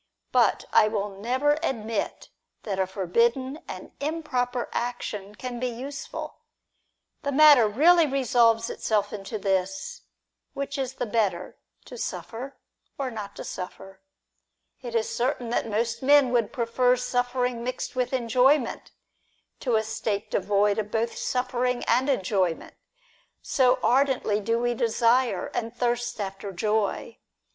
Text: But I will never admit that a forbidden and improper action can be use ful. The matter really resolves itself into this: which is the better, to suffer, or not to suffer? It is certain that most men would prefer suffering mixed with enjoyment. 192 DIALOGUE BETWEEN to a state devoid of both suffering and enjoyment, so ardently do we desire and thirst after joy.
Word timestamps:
But 0.31 0.65
I 0.73 0.87
will 0.87 1.09
never 1.09 1.59
admit 1.61 2.31
that 2.63 2.79
a 2.79 2.87
forbidden 2.87 3.59
and 3.67 3.91
improper 3.99 4.67
action 4.73 5.35
can 5.35 5.59
be 5.59 5.67
use 5.67 6.07
ful. 6.07 6.39
The 7.21 7.31
matter 7.31 7.67
really 7.67 8.07
resolves 8.07 8.71
itself 8.71 9.13
into 9.13 9.37
this: 9.37 10.01
which 10.55 10.79
is 10.79 10.93
the 10.93 11.05
better, 11.05 11.55
to 11.85 11.99
suffer, 11.99 12.57
or 12.97 13.11
not 13.11 13.35
to 13.35 13.43
suffer? 13.43 14.01
It 14.81 14.95
is 14.95 15.07
certain 15.07 15.51
that 15.51 15.69
most 15.69 16.01
men 16.01 16.31
would 16.31 16.51
prefer 16.51 16.95
suffering 16.95 17.63
mixed 17.63 17.95
with 17.95 18.11
enjoyment. 18.11 18.91
192 19.59 19.59
DIALOGUE 19.59 19.59
BETWEEN 19.59 19.73
to 19.75 19.75
a 19.75 19.83
state 19.83 20.31
devoid 20.31 20.79
of 20.79 20.89
both 20.89 21.15
suffering 21.15 21.83
and 21.87 22.09
enjoyment, 22.09 22.73
so 23.43 23.77
ardently 23.83 24.39
do 24.39 24.57
we 24.57 24.73
desire 24.73 25.51
and 25.53 25.75
thirst 25.75 26.19
after 26.19 26.51
joy. 26.51 27.19